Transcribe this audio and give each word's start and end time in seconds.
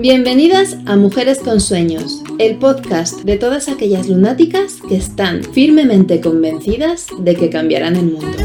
Bienvenidas 0.00 0.78
a 0.86 0.96
Mujeres 0.96 1.40
con 1.40 1.60
Sueños, 1.60 2.22
el 2.38 2.56
podcast 2.56 3.20
de 3.24 3.36
todas 3.36 3.68
aquellas 3.68 4.08
lunáticas 4.08 4.78
que 4.88 4.96
están 4.96 5.44
firmemente 5.44 6.22
convencidas 6.22 7.08
de 7.18 7.36
que 7.36 7.50
cambiarán 7.50 7.96
el 7.96 8.06
mundo. 8.06 8.38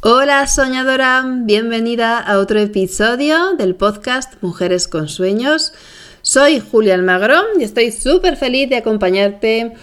Hola 0.00 0.46
soñadora, 0.46 1.22
bienvenida 1.42 2.18
a 2.18 2.38
otro 2.38 2.60
episodio 2.60 3.54
del 3.58 3.74
podcast 3.74 4.42
Mujeres 4.42 4.88
con 4.88 5.10
Sueños. 5.10 5.74
Soy 6.22 6.60
Julia 6.60 6.94
Almagro 6.94 7.42
y 7.58 7.64
estoy 7.64 7.92
súper 7.92 8.38
feliz 8.38 8.70
de 8.70 8.76
acompañarte 8.76 9.74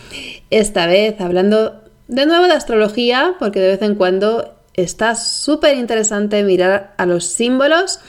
esta 0.50 0.88
vez 0.88 1.22
hablando 1.22 1.84
de 2.08 2.26
nuevo 2.26 2.46
de 2.46 2.54
astrología, 2.54 3.36
porque 3.38 3.60
de 3.60 3.68
vez 3.68 3.82
en 3.84 3.94
cuando 3.94 4.57
está 4.78 5.16
súper 5.16 5.76
interesante 5.76 6.44
mirar 6.44 6.94
a 6.98 7.06
los 7.08 7.26
símbolos 7.26 8.00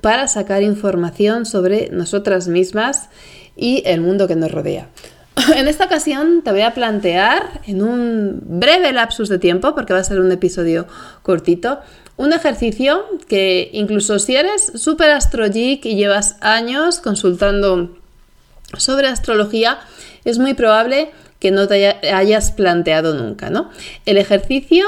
para 0.00 0.26
sacar 0.26 0.62
información 0.62 1.46
sobre 1.46 1.88
nosotras 1.90 2.48
mismas 2.48 3.08
y 3.56 3.82
el 3.86 4.00
mundo 4.00 4.28
que 4.28 4.36
nos 4.36 4.50
rodea. 4.50 4.88
En 5.54 5.68
esta 5.68 5.84
ocasión 5.84 6.42
te 6.42 6.50
voy 6.50 6.62
a 6.62 6.74
plantear 6.74 7.60
en 7.66 7.82
un 7.82 8.40
breve 8.42 8.92
lapsus 8.92 9.28
de 9.28 9.38
tiempo, 9.38 9.74
porque 9.74 9.92
va 9.92 10.00
a 10.00 10.04
ser 10.04 10.18
un 10.18 10.32
episodio 10.32 10.86
cortito, 11.22 11.78
un 12.16 12.32
ejercicio 12.32 13.04
que 13.28 13.70
incluso 13.72 14.18
si 14.18 14.34
eres 14.34 14.72
súper 14.74 15.10
astrogeek 15.10 15.84
y 15.84 15.94
llevas 15.94 16.36
años 16.40 16.98
consultando 16.98 17.96
sobre 18.76 19.06
astrología, 19.06 19.78
es 20.24 20.38
muy 20.38 20.54
probable 20.54 21.10
que 21.38 21.50
no 21.50 21.68
te 21.68 21.86
hayas 22.10 22.50
planteado 22.50 23.14
nunca, 23.14 23.50
¿no? 23.50 23.70
El 24.06 24.16
ejercicio 24.16 24.86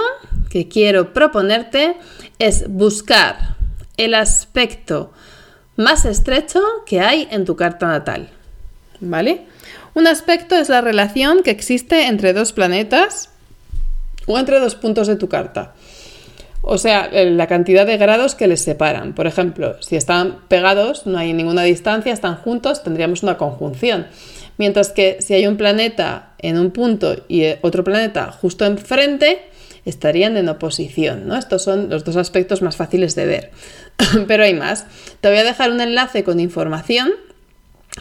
que 0.50 0.68
quiero 0.68 1.12
proponerte 1.12 1.96
es 2.38 2.68
buscar 2.68 3.56
el 3.96 4.14
aspecto 4.14 5.12
más 5.76 6.04
estrecho 6.04 6.60
que 6.86 7.00
hay 7.00 7.28
en 7.30 7.44
tu 7.44 7.56
carta 7.56 7.86
natal, 7.86 8.28
¿vale? 9.00 9.42
Un 9.94 10.06
aspecto 10.06 10.56
es 10.56 10.68
la 10.68 10.80
relación 10.80 11.42
que 11.42 11.50
existe 11.50 12.06
entre 12.06 12.32
dos 12.32 12.52
planetas 12.52 13.30
o 14.26 14.38
entre 14.38 14.60
dos 14.60 14.74
puntos 14.74 15.06
de 15.06 15.16
tu 15.16 15.28
carta. 15.28 15.74
O 16.62 16.78
sea, 16.78 17.08
la 17.12 17.46
cantidad 17.46 17.86
de 17.86 17.96
grados 17.96 18.34
que 18.34 18.48
les 18.48 18.60
separan. 18.60 19.14
Por 19.14 19.26
ejemplo, 19.26 19.80
si 19.80 19.96
están 19.96 20.40
pegados, 20.48 21.06
no 21.06 21.18
hay 21.18 21.32
ninguna 21.32 21.62
distancia, 21.62 22.12
están 22.12 22.36
juntos, 22.36 22.82
tendríamos 22.82 23.22
una 23.22 23.38
conjunción. 23.38 24.06
Mientras 24.58 24.90
que 24.90 25.18
si 25.20 25.34
hay 25.34 25.46
un 25.46 25.56
planeta 25.56 26.34
en 26.38 26.58
un 26.58 26.72
punto 26.72 27.16
y 27.28 27.44
otro 27.62 27.84
planeta 27.84 28.32
justo 28.32 28.64
enfrente, 28.64 29.48
estarían 29.88 30.36
en 30.36 30.48
oposición. 30.48 31.26
¿no? 31.26 31.36
Estos 31.36 31.62
son 31.62 31.88
los 31.90 32.04
dos 32.04 32.16
aspectos 32.16 32.62
más 32.62 32.76
fáciles 32.76 33.14
de 33.14 33.26
ver. 33.26 33.50
Pero 34.26 34.44
hay 34.44 34.54
más. 34.54 34.86
Te 35.20 35.28
voy 35.28 35.38
a 35.38 35.44
dejar 35.44 35.70
un 35.70 35.80
enlace 35.80 36.24
con 36.24 36.40
información 36.40 37.10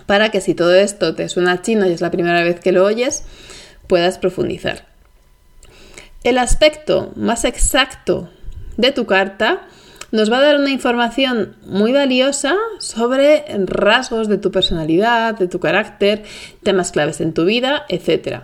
para 0.06 0.30
que 0.30 0.42
si 0.42 0.54
todo 0.54 0.76
esto 0.76 1.16
te 1.16 1.28
suena 1.30 1.62
chino 1.62 1.88
y 1.88 1.92
es 1.92 2.02
la 2.02 2.12
primera 2.12 2.44
vez 2.44 2.60
que 2.60 2.72
lo 2.72 2.84
oyes, 2.86 3.24
puedas 3.88 4.18
profundizar. 4.18 4.86
El 6.24 6.38
aspecto 6.38 7.14
más 7.16 7.46
exacto 7.46 8.30
de 8.76 8.92
tu 8.92 9.06
carta 9.06 9.68
nos 10.12 10.32
va 10.32 10.38
a 10.38 10.42
dar 10.42 10.58
una 10.58 10.70
información 10.70 11.56
muy 11.66 11.92
valiosa 11.92 12.56
sobre 12.80 13.46
rasgos 13.66 14.28
de 14.28 14.38
tu 14.38 14.52
personalidad, 14.52 15.38
de 15.38 15.48
tu 15.48 15.60
carácter, 15.60 16.24
temas 16.64 16.92
claves 16.92 17.20
en 17.22 17.34
tu 17.34 17.46
vida, 17.46 17.86
etc. 17.90 18.44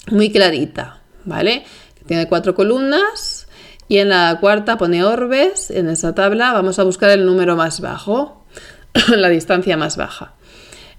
muy 0.09 0.31
clarita, 0.31 1.01
¿vale? 1.23 1.65
Tiene 2.07 2.27
cuatro 2.27 2.55
columnas, 2.55 3.47
y 3.87 3.99
en 3.99 4.09
la 4.09 4.39
cuarta 4.41 4.79
pone 4.79 5.03
orbes, 5.03 5.69
en 5.69 5.89
esa 5.89 6.15
tabla 6.15 6.51
vamos 6.51 6.79
a 6.79 6.83
buscar 6.83 7.11
el 7.11 7.27
número 7.27 7.55
más 7.55 7.79
bajo, 7.79 8.43
la 9.15 9.29
distancia 9.29 9.77
más 9.77 9.97
baja. 9.97 10.33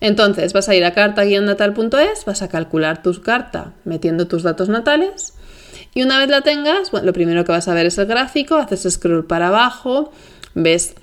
Entonces 0.01 0.53
vas 0.53 0.69
a 0.69 0.77
ir 0.77 0.85
a 0.85 0.95
carta-natal.es, 0.95 2.25
vas 2.25 2.43
a 2.43 2.49
calcular 2.49 3.03
tu 3.03 3.21
carta 3.21 3.73
metiendo 3.83 4.29
tus 4.29 4.45
datos 4.45 4.69
natales 4.69 5.34
y 5.95 6.03
una 6.03 6.19
vez 6.19 6.29
la 6.29 6.41
tengas, 6.41 6.93
lo 6.93 7.13
primero 7.13 7.45
que 7.45 7.53
vas 7.53 7.69
a 7.69 7.75
ver 7.75 7.87
es 7.87 7.99
el 7.99 8.07
gráfico, 8.07 8.57
haces 8.57 8.93
scroll 8.93 9.27
para 9.27 9.49
abajo, 9.49 10.13
ves 10.55 10.95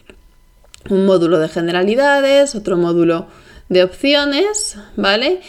un 0.90 1.06
módulo 1.06 1.40
de 1.40 1.48
generalidades, 1.48 2.56
otro 2.56 2.78
módulo 2.78 3.28
de 3.70 3.84
opciones, 3.84 4.78
¿vale? 4.98 5.42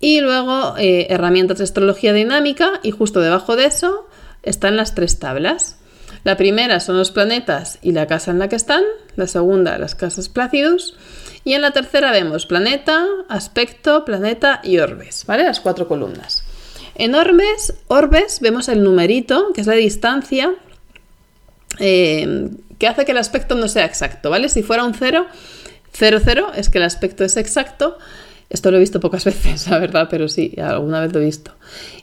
Y 0.00 0.20
luego 0.20 0.74
eh, 0.76 1.06
herramientas 1.10 1.58
de 1.58 1.64
astrología 1.64 2.12
dinámica 2.12 2.72
y 2.82 2.90
justo 2.90 3.20
debajo 3.20 3.56
de 3.56 3.66
eso 3.66 4.06
están 4.42 4.76
las 4.76 4.94
tres 4.94 5.18
tablas. 5.18 5.78
La 6.24 6.36
primera 6.36 6.80
son 6.80 6.98
los 6.98 7.10
planetas 7.10 7.78
y 7.80 7.92
la 7.92 8.06
casa 8.06 8.30
en 8.30 8.38
la 8.38 8.48
que 8.48 8.56
están, 8.56 8.82
la 9.16 9.26
segunda 9.26 9.78
las 9.78 9.94
casas 9.94 10.28
Plácidos 10.28 10.94
y 11.44 11.54
en 11.54 11.62
la 11.62 11.70
tercera 11.70 12.12
vemos 12.12 12.44
planeta, 12.44 13.06
aspecto, 13.28 14.04
planeta 14.04 14.60
y 14.62 14.78
orbes, 14.78 15.24
¿vale? 15.26 15.44
Las 15.44 15.60
cuatro 15.60 15.88
columnas. 15.88 16.44
En 17.00 17.14
orbes, 17.14 17.72
orbes 17.88 18.40
vemos 18.40 18.68
el 18.68 18.82
numerito, 18.82 19.54
que 19.54 19.62
es 19.62 19.66
la 19.66 19.72
distancia 19.72 20.54
eh, 21.78 22.50
que 22.78 22.88
hace 22.88 23.06
que 23.06 23.12
el 23.12 23.16
aspecto 23.16 23.54
no 23.54 23.68
sea 23.68 23.86
exacto, 23.86 24.28
¿vale? 24.28 24.50
Si 24.50 24.62
fuera 24.62 24.84
un 24.84 24.92
0, 24.92 25.26
0, 25.92 26.18
0 26.22 26.52
es 26.54 26.68
que 26.68 26.76
el 26.76 26.84
aspecto 26.84 27.24
es 27.24 27.38
exacto. 27.38 27.96
Esto 28.50 28.70
lo 28.70 28.76
he 28.76 28.80
visto 28.80 29.00
pocas 29.00 29.24
veces, 29.30 29.66
la 29.68 29.78
verdad, 29.78 30.08
pero 30.10 30.28
sí, 30.28 30.54
alguna 30.62 31.00
vez 31.00 31.14
lo 31.14 31.22
he 31.22 31.24
visto. 31.24 31.52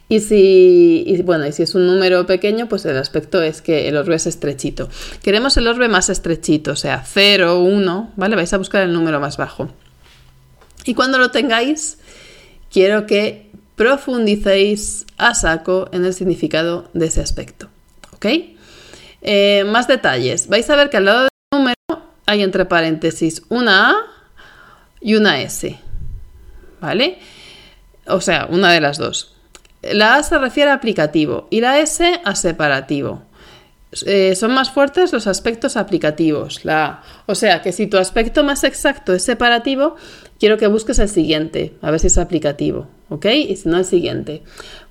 Y 0.10 0.20
si, 0.20 1.22
bueno, 1.24 1.46
y 1.46 1.52
si 1.52 1.62
es 1.62 1.76
un 1.76 1.86
número 1.86 2.26
pequeño, 2.26 2.68
pues 2.68 2.84
el 2.86 2.98
aspecto 2.98 3.44
es 3.44 3.62
que 3.62 3.88
el 3.88 3.98
orbe 3.98 4.16
es 4.16 4.26
estrechito. 4.26 4.90
Queremos 5.22 5.58
el 5.58 5.68
orbe 5.68 5.90
más 5.90 6.10
estrechito, 6.10 6.72
o 6.72 6.76
sea, 6.76 7.04
0, 7.06 7.60
1, 7.60 8.14
¿vale? 8.16 8.36
Vais 8.36 8.52
a 8.52 8.58
buscar 8.58 8.82
el 8.82 8.94
número 8.94 9.20
más 9.20 9.38
bajo. 9.38 9.70
Y 10.86 10.96
cuando 10.96 11.20
lo 11.20 11.30
tengáis, 11.30 12.00
quiero 12.72 13.06
que 13.06 13.48
profundicéis 13.78 15.06
a 15.18 15.36
saco 15.36 15.88
en 15.94 16.04
el 16.04 16.14
significado 16.14 16.90
de 16.94 17.06
ese 17.06 17.22
aspecto, 17.22 17.70
¿ok? 18.14 18.26
Eh, 19.22 19.64
más 19.68 19.88
detalles. 19.88 20.48
Vais 20.48 20.70
a 20.70 20.76
ver 20.76 20.90
que 20.90 20.98
al 20.98 21.06
lado 21.06 21.22
del 21.22 21.30
número 21.54 21.76
hay 22.26 22.42
entre 22.42 22.66
paréntesis 22.66 23.44
una 23.50 23.92
A 23.92 23.96
y 25.00 25.16
una 25.16 25.40
S, 25.42 25.80
¿vale? 26.82 27.20
O 28.08 28.20
sea, 28.20 28.48
una 28.50 28.72
de 28.72 28.82
las 28.82 28.98
dos. 28.98 29.36
La 29.84 30.16
A 30.16 30.24
se 30.24 30.40
refiere 30.40 30.72
a 30.72 30.74
aplicativo 30.74 31.48
y 31.52 31.62
la 31.62 31.80
S 31.80 32.20
a 32.26 32.36
separativo. 32.36 33.22
Eh, 34.06 34.36
son 34.36 34.54
más 34.54 34.72
fuertes 34.72 35.14
los 35.14 35.28
aspectos 35.28 35.78
aplicativos, 35.78 36.66
la 36.66 37.04
O 37.26 37.36
sea 37.36 37.62
que 37.62 37.72
si 37.72 37.88
tu 37.88 37.98
aspecto 37.98 38.44
más 38.44 38.64
exacto 38.64 39.14
es 39.14 39.24
separativo, 39.24 39.96
quiero 40.40 40.58
que 40.58 40.68
busques 40.68 40.98
el 41.00 41.10
siguiente, 41.10 41.76
a 41.82 41.92
ver 41.92 42.00
si 42.00 42.08
es 42.08 42.18
aplicativo, 42.18 42.88
¿ok? 43.10 43.26
Y 43.26 43.56
si 43.56 43.70
no, 43.70 43.78
el 43.78 43.86
siguiente. 43.86 44.44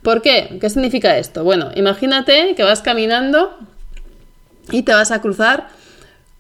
¿Por 0.03 0.23
qué? 0.23 0.59
¿Qué 0.61 0.71
significa 0.71 1.19
esto? 1.19 1.45
Bueno, 1.45 1.71
imagínate 1.75 2.55
que 2.55 2.63
vas 2.63 2.83
caminando 2.83 3.57
y 4.71 4.83
te 4.83 4.93
vas 4.93 5.11
a 5.11 5.21
cruzar 5.21 5.69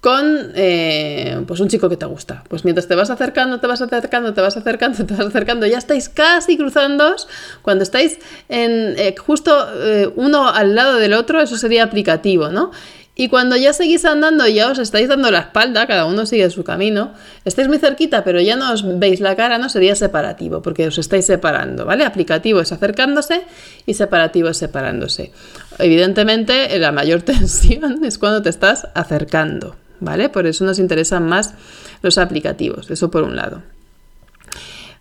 con 0.00 0.52
eh, 0.55 1.43
pues 1.49 1.58
un 1.58 1.69
chico 1.69 1.88
que 1.88 1.96
te 1.96 2.06
gusta. 2.06 2.44
Pues 2.49 2.64
mientras 2.64 2.87
te 2.87 2.94
vas 2.94 3.11
acercando, 3.11 3.58
te 3.58 3.67
vas 3.67 3.82
acercando, 3.82 4.34
te 4.34 4.40
vas 4.40 4.56
acercando, 4.56 5.05
te 5.05 5.14
vas 5.14 5.26
acercando, 5.26 5.67
ya 5.67 5.78
estáis 5.78 6.08
casi 6.08 6.56
cruzando, 6.56 7.17
cuando 7.62 7.82
estáis 7.82 8.19
en, 8.49 8.94
eh, 8.99 9.17
justo 9.19 9.52
eh, 9.82 10.12
uno 10.14 10.49
al 10.49 10.76
lado 10.76 10.96
del 10.96 11.12
otro, 11.12 11.40
eso 11.40 11.56
sería 11.56 11.82
aplicativo, 11.82 12.50
¿no? 12.50 12.70
Y 13.18 13.28
cuando 13.28 13.56
ya 13.56 13.72
seguís 13.72 14.04
andando, 14.04 14.46
ya 14.46 14.70
os 14.70 14.78
estáis 14.78 15.08
dando 15.08 15.30
la 15.30 15.38
espalda, 15.38 15.86
cada 15.86 16.04
uno 16.04 16.26
sigue 16.26 16.50
su 16.50 16.64
camino, 16.64 17.14
estáis 17.46 17.66
muy 17.66 17.78
cerquita, 17.78 18.22
pero 18.24 18.42
ya 18.42 18.56
no 18.56 18.70
os 18.70 18.84
veis 18.98 19.20
la 19.20 19.34
cara, 19.34 19.56
no 19.56 19.70
sería 19.70 19.94
separativo, 19.94 20.60
porque 20.60 20.86
os 20.86 20.98
estáis 20.98 21.24
separando, 21.24 21.86
¿vale? 21.86 22.04
Aplicativo 22.04 22.60
es 22.60 22.72
acercándose 22.72 23.44
y 23.86 23.94
separativo 23.94 24.50
es 24.50 24.58
separándose. 24.58 25.32
Evidentemente, 25.78 26.78
la 26.78 26.92
mayor 26.92 27.22
tensión 27.22 28.04
es 28.04 28.18
cuando 28.18 28.42
te 28.42 28.50
estás 28.50 28.86
acercando, 28.92 29.76
¿vale? 29.98 30.28
Por 30.28 30.46
eso 30.46 30.66
nos 30.66 30.78
interesan 30.78 31.26
más 31.26 31.54
los 32.02 32.19
aplicativos, 32.19 32.90
eso 32.90 33.10
por 33.10 33.22
un 33.22 33.34
lado. 33.34 33.62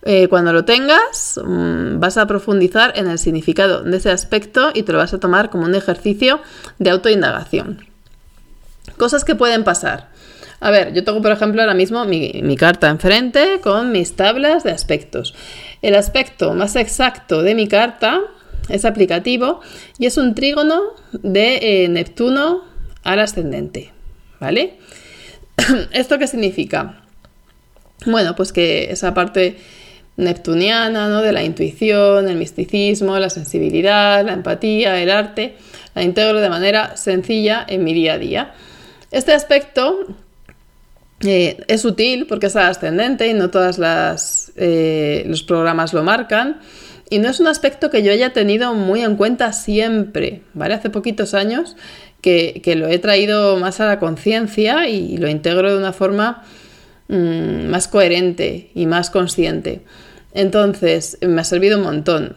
eh, 0.08 0.28
cuando 0.30 0.54
lo 0.54 0.64
tengas, 0.64 1.38
mm, 1.44 2.00
vas 2.00 2.18
a 2.18 2.28
profundizar 2.28 2.94
en 2.96 3.08
el 3.08 3.18
significado 3.20 3.82
de 3.84 3.98
ese 3.98 4.12
aspecto 4.12 4.72
y 4.74 4.84
te 4.84 4.94
lo 4.94 5.00
vas 5.00 5.14
a 5.14 5.20
tomar 5.20 5.50
como 5.50 5.66
un 5.66 5.76
ejercicio 5.76 6.40
de 6.78 6.92
autoindagación. 6.92 7.95
Cosas 8.98 9.24
que 9.26 9.36
pueden 9.36 9.64
pasar. 9.64 10.10
A 10.60 10.72
ver, 10.72 10.94
yo 10.94 11.04
tengo 11.04 11.22
por 11.22 11.32
ejemplo 11.32 11.62
ahora 11.62 11.74
mismo 11.74 12.06
mi, 12.06 12.56
carta 12.58 12.90
enfrente 12.90 13.60
con 13.62 13.92
mis 13.92 14.16
tablas 14.16 14.64
de 14.64 14.72
aspectos. 14.72 15.36
El 15.82 15.96
aspecto 15.96 16.54
más 16.54 16.76
exacto 16.76 17.44
de 17.44 17.56
mi 17.56 17.68
carta 17.68 18.22
es 18.70 18.86
aplicativo 18.86 19.62
y 20.00 20.06
es 20.06 20.18
un 20.18 20.34
trígono 20.34 20.82
de 21.12 21.84
eh, 21.84 21.90
Neptuno 21.90 22.64
al 23.04 23.20
ascendente. 23.20 23.92
¿Vale? 24.40 24.78
¿Esto 25.92 26.18
qué 26.18 26.28
significa? 26.28 27.02
Bueno, 28.06 28.36
pues 28.36 28.52
que 28.52 28.92
esa 28.92 29.14
parte 29.14 29.58
neptuniana, 30.18 31.10
¿no? 31.10 31.22
De 31.22 31.32
la 31.32 31.44
intuición, 31.44 32.30
el 32.30 32.38
misticismo, 32.38 33.18
la 33.20 33.30
sensibilidad, 33.30 34.26
la 34.26 34.34
empatía, 34.34 35.02
el 35.02 35.12
arte, 35.12 35.56
la 35.94 36.04
integro 36.04 36.40
de 36.40 36.50
manera 36.50 36.98
sencilla 36.98 37.66
en 37.68 37.84
mi 37.84 37.94
día 37.94 38.14
a 38.14 38.18
día. 38.18 38.54
Este 39.12 39.34
aspecto 39.34 40.08
eh, 41.22 41.64
es 41.68 41.86
útil 41.86 42.26
porque 42.28 42.48
es 42.48 42.56
ascendente 42.56 43.28
y 43.28 43.34
no 43.34 43.50
todos 43.50 43.80
eh, 44.56 45.24
los 45.28 45.44
programas 45.44 45.94
lo 45.94 46.04
marcan. 46.04 46.60
Y 47.10 47.20
no 47.20 47.30
es 47.30 47.40
un 47.40 47.48
aspecto 47.48 47.92
que 47.92 48.02
yo 48.02 48.12
haya 48.12 48.34
tenido 48.34 48.74
muy 48.74 49.02
en 49.02 49.16
cuenta 49.16 49.54
siempre, 49.54 50.42
¿vale? 50.54 50.74
Hace 50.74 50.90
poquitos 50.90 51.36
años 51.36 51.76
que, 52.22 52.76
lo 52.76 52.88
he 52.88 52.98
traído 52.98 53.58
más 53.58 53.80
a 53.80 53.86
la 53.86 54.00
conciencia 54.00 54.90
y 54.90 55.18
lo 55.18 55.30
integro 55.30 55.72
de 55.72 55.78
una 55.78 55.94
forma 55.94 56.44
mm, 57.08 57.68
más 57.68 57.88
coherente 57.88 58.72
y 58.74 58.88
más 58.88 59.12
consciente. 59.12 59.82
Entonces, 60.34 61.20
me 61.22 61.42
ha 61.42 61.44
servido 61.44 61.78
un 61.78 61.84
montón. 61.84 62.36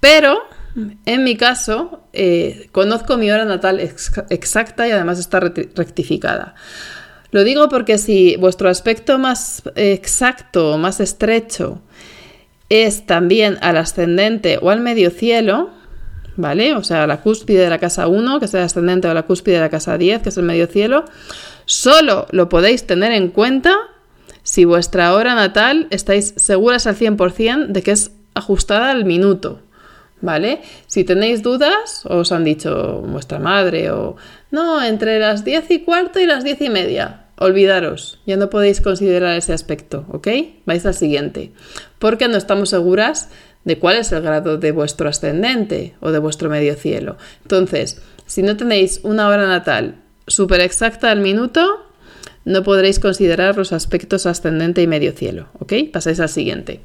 Pero, 0.00 0.42
en 1.06 1.24
mi 1.24 1.36
caso, 1.36 2.02
eh, 2.12 2.68
conozco 2.72 3.16
mi 3.16 3.30
hora 3.30 3.44
natal 3.44 3.80
exacta 3.80 4.86
y 4.86 4.90
además 4.90 5.18
está 5.18 5.40
rectificada. 5.40 6.54
Lo 7.30 7.44
digo 7.44 7.68
porque 7.68 7.98
si 7.98 8.36
vuestro 8.36 8.68
aspecto 8.68 9.18
más 9.18 9.62
exacto, 9.74 10.78
más 10.78 11.00
estrecho, 11.00 11.82
es 12.68 13.06
también 13.06 13.58
al 13.60 13.76
ascendente 13.76 14.58
o 14.60 14.70
al 14.70 14.80
medio 14.80 15.10
cielo, 15.10 15.70
¿vale? 16.36 16.74
O 16.74 16.84
sea, 16.84 17.06
la 17.06 17.20
cúspide 17.20 17.62
de 17.62 17.70
la 17.70 17.78
casa 17.78 18.06
1, 18.08 18.38
que 18.38 18.46
es 18.46 18.54
el 18.54 18.62
ascendente, 18.62 19.08
o 19.08 19.14
la 19.14 19.22
cúspide 19.24 19.56
de 19.56 19.60
la 19.60 19.70
casa 19.70 19.96
10, 19.96 20.22
que 20.22 20.28
es 20.28 20.36
el 20.36 20.44
medio 20.44 20.66
cielo, 20.66 21.04
solo 21.64 22.26
lo 22.30 22.48
podéis 22.48 22.86
tener 22.86 23.12
en 23.12 23.28
cuenta 23.28 23.76
si 24.42 24.64
vuestra 24.64 25.12
hora 25.12 25.34
natal 25.34 25.88
estáis 25.90 26.34
seguras 26.36 26.86
al 26.86 26.96
100% 26.96 27.66
de 27.66 27.82
que 27.82 27.90
es 27.90 28.12
ajustada 28.34 28.90
al 28.90 29.04
minuto, 29.04 29.62
¿vale? 30.26 30.60
Si 30.86 31.04
tenéis 31.04 31.42
dudas, 31.42 32.04
os 32.04 32.32
han 32.32 32.44
dicho 32.44 33.00
vuestra 33.00 33.38
madre 33.38 33.90
o 33.90 34.16
no, 34.50 34.84
entre 34.84 35.18
las 35.18 35.44
10 35.44 35.70
y 35.70 35.78
cuarto 35.80 36.20
y 36.20 36.26
las 36.26 36.44
10 36.44 36.60
y 36.60 36.68
media. 36.68 37.22
Olvidaros, 37.38 38.20
ya 38.26 38.36
no 38.36 38.50
podéis 38.50 38.80
considerar 38.80 39.36
ese 39.36 39.52
aspecto, 39.52 40.04
¿ok? 40.10 40.28
Vais 40.66 40.84
al 40.84 40.94
siguiente. 40.94 41.52
Porque 41.98 42.28
no 42.28 42.36
estamos 42.36 42.70
seguras 42.70 43.28
de 43.64 43.78
cuál 43.78 43.96
es 43.96 44.12
el 44.12 44.22
grado 44.22 44.58
de 44.58 44.72
vuestro 44.72 45.08
ascendente 45.08 45.94
o 46.00 46.12
de 46.12 46.18
vuestro 46.18 46.50
medio 46.50 46.74
cielo. 46.74 47.16
Entonces, 47.42 48.02
si 48.26 48.42
no 48.42 48.56
tenéis 48.56 49.00
una 49.02 49.28
hora 49.28 49.46
natal 49.46 49.96
súper 50.26 50.60
exacta 50.60 51.10
al 51.10 51.20
minuto, 51.20 51.84
no 52.44 52.62
podréis 52.62 52.98
considerar 52.98 53.56
los 53.56 53.72
aspectos 53.72 54.26
ascendente 54.26 54.82
y 54.82 54.86
medio 54.86 55.12
cielo, 55.12 55.48
¿ok? 55.58 55.72
Pasáis 55.92 56.20
al 56.20 56.28
siguiente. 56.28 56.80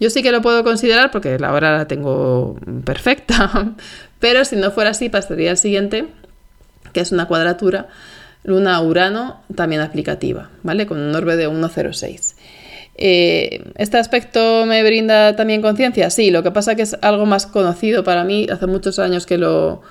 Yo 0.00 0.10
sí 0.10 0.22
que 0.22 0.32
lo 0.32 0.40
puedo 0.42 0.64
considerar 0.64 1.10
porque 1.10 1.38
la 1.38 1.52
hora 1.52 1.76
la 1.76 1.86
tengo 1.86 2.56
perfecta, 2.84 3.74
pero 4.18 4.44
si 4.44 4.56
no 4.56 4.70
fuera 4.70 4.90
así, 4.90 5.10
pasaría 5.10 5.50
al 5.50 5.58
siguiente, 5.58 6.06
que 6.92 7.00
es 7.00 7.12
una 7.12 7.26
cuadratura 7.26 7.88
Luna-Urano 8.44 9.42
también 9.54 9.82
aplicativa, 9.82 10.50
¿vale? 10.62 10.86
Con 10.86 10.98
un 10.98 11.14
orbe 11.14 11.36
de 11.36 11.48
1,06. 11.48 12.34
Eh, 13.02 13.62
¿Este 13.76 13.98
aspecto 13.98 14.66
me 14.66 14.82
brinda 14.82 15.36
también 15.36 15.62
conciencia? 15.62 16.10
Sí, 16.10 16.30
lo 16.30 16.42
que 16.42 16.50
pasa 16.50 16.74
que 16.74 16.82
es 16.82 16.96
algo 17.02 17.26
más 17.26 17.46
conocido 17.46 18.02
para 18.02 18.24
mí. 18.24 18.46
Hace 18.50 18.66
muchos 18.66 18.98
años 18.98 19.26
que 19.26 19.38
lo, 19.38 19.82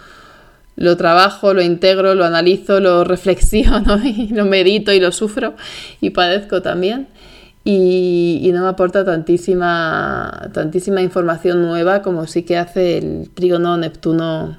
lo 0.76 0.98
trabajo, 0.98 1.54
lo 1.54 1.62
integro, 1.62 2.16
lo 2.16 2.26
analizo, 2.26 2.80
lo 2.80 3.04
reflexiono 3.16 4.00
y 4.04 4.30
lo 4.30 4.46
medito 4.46 4.92
y 4.92 5.00
lo 5.00 5.12
sufro 5.12 5.56
y 6.02 6.10
padezco 6.10 6.62
también. 6.62 7.08
Y, 7.64 8.50
no 8.54 8.64
me 8.64 8.70
aporta 8.70 9.06
tantísima, 9.06 10.50
tantísima 10.54 11.02
información 11.02 11.62
nueva 11.62 12.02
como 12.02 12.26
sí 12.26 12.44
que 12.44 12.58
hace 12.58 12.98
el 12.98 13.30
trígono 13.34 13.78
Neptuno 13.78 14.58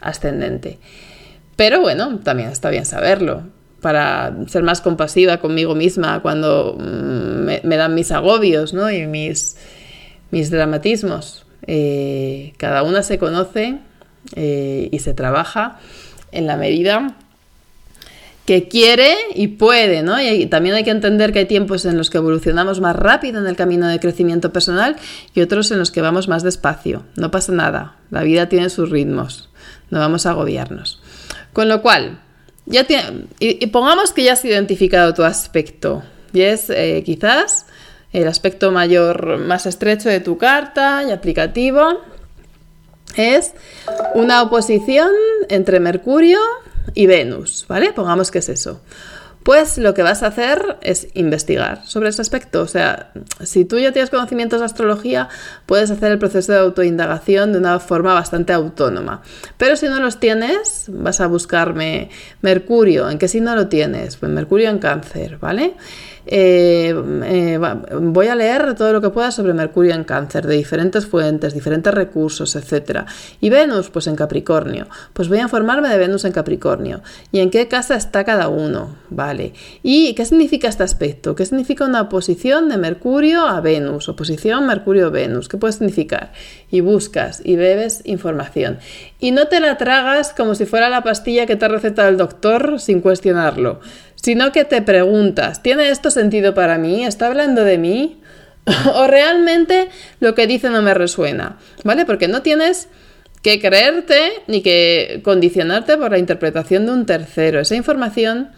ascendente. 0.00 0.78
Pero 1.56 1.80
bueno, 1.80 2.18
también 2.20 2.50
está 2.50 2.70
bien 2.70 2.86
saberlo 2.86 3.42
para 3.80 4.34
ser 4.48 4.62
más 4.62 4.80
compasiva 4.80 5.38
conmigo 5.38 5.74
misma 5.74 6.20
cuando 6.20 6.76
mm, 6.78 7.66
me, 7.66 7.76
dan 7.76 7.94
mis 7.94 8.10
agobios 8.10 8.74
¿no? 8.74 8.90
y 8.90 9.06
mis, 9.06 9.56
mis 10.30 10.50
dramatismos. 10.50 11.46
Eh, 11.66 12.54
cada 12.56 12.82
una 12.82 13.02
se 13.02 13.18
conoce 13.18 13.78
eh, 14.34 14.88
y 14.90 14.98
se 15.00 15.14
trabaja 15.14 15.78
en 16.32 16.46
la 16.46 16.56
medida 16.56 17.14
que 18.48 18.66
quiere 18.66 19.14
y 19.34 19.48
puede, 19.48 20.02
¿no? 20.02 20.18
Y 20.18 20.46
también 20.46 20.74
hay 20.74 20.82
que 20.82 20.90
entender 20.90 21.34
que 21.34 21.40
hay 21.40 21.44
tiempos 21.44 21.84
en 21.84 21.98
los 21.98 22.08
que 22.08 22.16
evolucionamos 22.16 22.80
más 22.80 22.96
rápido 22.96 23.40
en 23.40 23.46
el 23.46 23.56
camino 23.56 23.86
de 23.86 24.00
crecimiento 24.00 24.54
personal 24.54 24.96
y 25.34 25.42
otros 25.42 25.70
en 25.70 25.78
los 25.78 25.90
que 25.90 26.00
vamos 26.00 26.28
más 26.28 26.42
despacio. 26.42 27.04
No 27.14 27.30
pasa 27.30 27.52
nada, 27.52 27.96
la 28.08 28.22
vida 28.22 28.48
tiene 28.48 28.70
sus 28.70 28.88
ritmos, 28.88 29.50
no 29.90 29.98
vamos 29.98 30.24
a 30.24 30.30
agobiarnos. 30.30 31.02
Con 31.52 31.68
lo 31.68 31.82
cual, 31.82 32.20
ya 32.64 32.86
y, 33.38 33.66
pongamos 33.66 34.12
que 34.12 34.22
ya 34.24 34.32
has 34.32 34.42
identificado 34.46 35.12
tu 35.12 35.24
aspecto 35.24 36.02
y 36.32 36.40
es 36.40 36.70
eh, 36.70 37.02
quizás 37.04 37.66
el 38.14 38.26
aspecto 38.28 38.72
mayor, 38.72 39.36
más 39.36 39.66
estrecho 39.66 40.08
de 40.08 40.20
tu 40.20 40.38
carta 40.38 41.04
y 41.06 41.10
aplicativo 41.10 42.00
es 43.14 43.52
una 44.14 44.40
oposición 44.40 45.10
entre 45.50 45.80
Mercurio 45.80 46.38
y 46.94 47.06
Venus, 47.06 47.64
¿vale? 47.68 47.92
Pongamos 47.92 48.30
que 48.30 48.38
es 48.38 48.48
eso 48.48 48.80
pues 49.48 49.78
lo 49.78 49.94
que 49.94 50.02
vas 50.02 50.22
a 50.22 50.26
hacer 50.26 50.76
es 50.82 51.08
investigar 51.14 51.80
sobre 51.86 52.10
ese 52.10 52.20
aspecto. 52.20 52.60
O 52.60 52.66
sea, 52.66 53.12
si 53.42 53.64
tú 53.64 53.78
ya 53.78 53.92
tienes 53.92 54.10
conocimientos 54.10 54.60
de 54.60 54.66
astrología, 54.66 55.30
puedes 55.64 55.90
hacer 55.90 56.12
el 56.12 56.18
proceso 56.18 56.52
de 56.52 56.58
autoindagación 56.58 57.52
de 57.52 57.58
una 57.58 57.80
forma 57.80 58.12
bastante 58.12 58.52
autónoma. 58.52 59.22
Pero 59.56 59.76
si 59.76 59.86
no 59.86 60.00
los 60.00 60.20
tienes, 60.20 60.84
vas 60.88 61.22
a 61.22 61.28
buscarme 61.28 62.10
Mercurio. 62.42 63.08
¿En 63.08 63.18
qué 63.18 63.26
signo 63.26 63.54
lo 63.54 63.68
tienes? 63.68 64.18
Pues 64.18 64.30
Mercurio 64.30 64.68
en 64.68 64.80
cáncer, 64.80 65.38
¿vale? 65.38 65.76
Eh, 66.30 66.94
eh, 67.24 67.58
voy 68.00 68.26
a 68.26 68.34
leer 68.34 68.74
todo 68.74 68.92
lo 68.92 69.00
que 69.00 69.08
pueda 69.08 69.30
sobre 69.30 69.54
Mercurio 69.54 69.94
en 69.94 70.04
cáncer, 70.04 70.46
de 70.46 70.56
diferentes 70.56 71.06
fuentes, 71.06 71.54
diferentes 71.54 71.92
recursos, 71.94 72.54
etc. 72.54 73.06
Y 73.40 73.48
Venus, 73.48 73.88
pues 73.88 74.06
en 74.08 74.14
Capricornio. 74.14 74.88
Pues 75.14 75.28
voy 75.28 75.38
a 75.38 75.42
informarme 75.42 75.88
de 75.88 75.96
Venus 75.96 76.26
en 76.26 76.32
Capricornio. 76.32 77.00
¿Y 77.32 77.40
en 77.40 77.48
qué 77.48 77.66
casa 77.66 77.96
está 77.96 78.24
cada 78.24 78.48
uno? 78.48 78.96
¿Vale? 79.08 79.54
¿Y 79.82 80.12
qué 80.14 80.26
significa 80.26 80.68
este 80.68 80.82
aspecto? 80.82 81.34
¿Qué 81.34 81.46
significa 81.46 81.86
una 81.86 82.02
oposición 82.02 82.68
de 82.68 82.76
Mercurio 82.76 83.48
a 83.48 83.62
Venus? 83.62 84.10
Oposición 84.10 84.66
Mercurio-Venus. 84.66 85.48
¿Qué 85.48 85.56
puede 85.56 85.72
significar? 85.72 86.32
Y 86.70 86.82
buscas 86.82 87.40
y 87.42 87.56
bebes 87.56 88.02
información. 88.04 88.78
Y 89.18 89.30
no 89.30 89.48
te 89.48 89.60
la 89.60 89.78
tragas 89.78 90.34
como 90.34 90.54
si 90.54 90.66
fuera 90.66 90.90
la 90.90 91.02
pastilla 91.02 91.46
que 91.46 91.56
te 91.56 91.64
ha 91.64 91.68
recetado 91.68 92.10
el 92.10 92.18
doctor 92.18 92.78
sin 92.80 93.00
cuestionarlo 93.00 93.80
sino 94.22 94.52
que 94.52 94.64
te 94.64 94.82
preguntas, 94.82 95.62
¿tiene 95.62 95.90
esto 95.90 96.10
sentido 96.10 96.54
para 96.54 96.78
mí? 96.78 97.04
¿Está 97.04 97.26
hablando 97.26 97.64
de 97.64 97.78
mí? 97.78 98.20
¿O 98.94 99.06
realmente 99.06 99.88
lo 100.20 100.34
que 100.34 100.46
dice 100.46 100.70
no 100.70 100.82
me 100.82 100.94
resuena? 100.94 101.58
¿Vale? 101.84 102.04
Porque 102.04 102.28
no 102.28 102.42
tienes 102.42 102.88
que 103.42 103.60
creerte 103.60 104.32
ni 104.46 104.62
que 104.62 105.20
condicionarte 105.22 105.96
por 105.96 106.10
la 106.10 106.18
interpretación 106.18 106.86
de 106.86 106.92
un 106.92 107.06
tercero. 107.06 107.60
Esa 107.60 107.76
información 107.76 108.50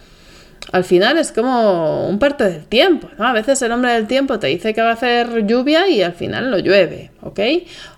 al 0.72 0.84
final 0.84 1.18
es 1.18 1.32
como 1.32 2.06
un 2.06 2.18
parte 2.18 2.44
del 2.44 2.64
tiempo. 2.64 3.08
A 3.18 3.32
veces 3.32 3.60
el 3.62 3.72
hombre 3.72 3.92
del 3.92 4.06
tiempo 4.06 4.38
te 4.38 4.46
dice 4.46 4.72
que 4.72 4.82
va 4.82 4.90
a 4.90 4.94
hacer 4.94 5.46
lluvia 5.46 5.88
y 5.88 6.02
al 6.02 6.12
final 6.12 6.50
no 6.50 6.58
llueve, 6.58 7.10
¿ok? 7.22 7.40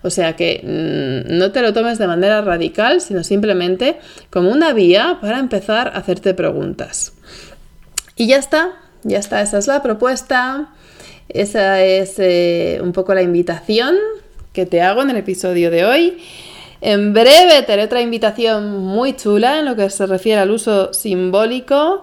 O 0.02 0.10
sea 0.10 0.34
que 0.36 0.60
mm, 0.62 1.38
no 1.38 1.52
te 1.52 1.60
lo 1.60 1.72
tomes 1.72 1.98
de 1.98 2.06
manera 2.06 2.40
radical, 2.40 3.00
sino 3.00 3.24
simplemente 3.24 3.98
como 4.30 4.50
una 4.50 4.72
vía 4.72 5.18
para 5.20 5.38
empezar 5.38 5.88
a 5.88 5.98
hacerte 5.98 6.34
preguntas. 6.34 7.12
Y 8.16 8.26
ya 8.26 8.36
está, 8.36 8.72
ya 9.02 9.18
está, 9.18 9.40
esa 9.42 9.58
es 9.58 9.66
la 9.66 9.82
propuesta, 9.82 10.68
esa 11.28 11.82
es 11.82 12.14
eh, 12.18 12.80
un 12.82 12.92
poco 12.92 13.14
la 13.14 13.22
invitación 13.22 13.96
que 14.52 14.66
te 14.66 14.82
hago 14.82 15.02
en 15.02 15.10
el 15.10 15.16
episodio 15.16 15.70
de 15.70 15.84
hoy. 15.84 16.18
En 16.80 17.12
breve 17.12 17.62
te 17.62 17.72
haré 17.72 17.84
otra 17.84 18.00
invitación 18.00 18.78
muy 18.78 19.14
chula 19.14 19.60
en 19.60 19.64
lo 19.64 19.76
que 19.76 19.88
se 19.88 20.06
refiere 20.06 20.40
al 20.40 20.50
uso 20.50 20.92
simbólico 20.92 22.02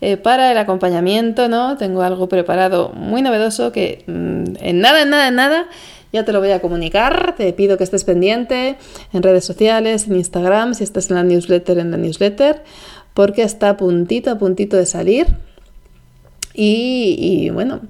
eh, 0.00 0.16
para 0.16 0.50
el 0.50 0.58
acompañamiento, 0.58 1.48
¿no? 1.48 1.76
Tengo 1.76 2.02
algo 2.02 2.28
preparado 2.28 2.90
muy 2.90 3.22
novedoso 3.22 3.70
que 3.70 4.02
mm, 4.06 4.56
en 4.60 4.80
nada, 4.80 5.02
en 5.02 5.10
nada, 5.10 5.28
en 5.28 5.34
nada 5.36 5.66
ya 6.14 6.24
te 6.24 6.32
lo 6.32 6.38
voy 6.38 6.52
a 6.52 6.60
comunicar. 6.60 7.34
Te 7.36 7.52
pido 7.52 7.76
que 7.76 7.82
estés 7.82 8.04
pendiente 8.04 8.76
en 9.12 9.22
redes 9.22 9.44
sociales, 9.44 10.06
en 10.06 10.14
Instagram, 10.14 10.74
si 10.74 10.84
estás 10.84 11.10
en 11.10 11.16
la 11.16 11.24
newsletter, 11.24 11.76
en 11.78 11.90
la 11.90 11.96
newsletter, 11.96 12.62
porque 13.14 13.42
está 13.42 13.70
a 13.70 13.76
puntito, 13.76 14.30
a 14.30 14.38
puntito 14.38 14.76
de 14.76 14.86
salir. 14.86 15.26
Y, 16.56 17.50
bueno, 17.50 17.80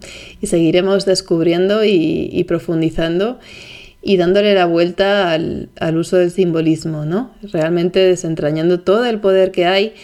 y 0.41 0.47
seguiremos 0.47 1.05
descubriendo 1.05 1.85
y, 1.85 2.45
profundizando 2.49 3.39
y 4.01 4.17
dándole 4.17 4.55
la 4.55 4.65
vuelta 4.65 5.33
al, 5.33 5.97
uso 5.97 6.17
del 6.17 6.31
simbolismo, 6.31 7.05
¿no? 7.05 7.31
Realmente 7.43 8.01
desentrañando 8.01 8.81
todo 8.81 9.05
el 9.05 9.21
poder 9.21 9.51
que 9.51 9.67
hay 9.67 9.95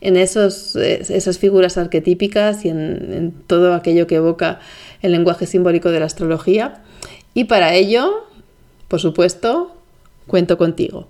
en 0.00 0.16
esos, 0.16 0.76
esas 0.76 1.38
figuras 1.38 1.76
arquetípicas 1.76 2.64
y 2.64 2.70
en, 2.70 3.34
todo 3.46 3.74
aquello 3.74 4.06
que 4.06 4.16
evoca 4.16 4.60
el 5.02 5.12
lenguaje 5.12 5.46
simbólico 5.46 5.90
de 5.90 6.00
la 6.00 6.06
astrología. 6.06 6.82
Y 7.34 7.44
para 7.44 7.74
ello, 7.74 8.24
por 8.88 9.00
supuesto, 9.00 9.76
cuento 10.26 10.56
contigo. 10.56 11.08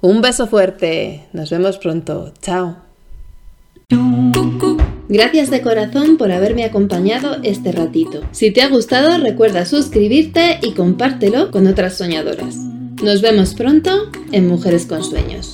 Un 0.00 0.22
beso 0.22 0.46
fuerte. 0.46 1.24
Nos 1.32 1.50
vemos 1.50 1.78
pronto. 1.78 2.32
Chao. 2.40 2.85
Gracias 5.08 5.50
de 5.50 5.62
corazón 5.62 6.16
por 6.16 6.32
haberme 6.32 6.64
acompañado 6.64 7.36
este 7.42 7.70
ratito. 7.70 8.22
Si 8.32 8.50
te 8.50 8.62
ha 8.62 8.68
gustado, 8.68 9.18
recuerda 9.18 9.64
suscribirte 9.64 10.58
y 10.62 10.72
compártelo 10.72 11.50
con 11.50 11.66
otras 11.66 11.96
soñadoras. 11.96 12.56
Nos 13.02 13.22
vemos 13.22 13.54
pronto 13.54 14.10
en 14.32 14.48
Mujeres 14.48 14.86
con 14.86 15.04
Sueños. 15.04 15.52